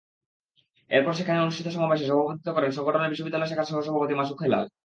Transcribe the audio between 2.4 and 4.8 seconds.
করেন সংগঠনের বিশ্ববিদ্যালয় শাখার সহসভাপতি মাসুক হেলাল।